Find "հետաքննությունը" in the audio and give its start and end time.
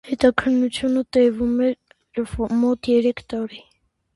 0.09-1.03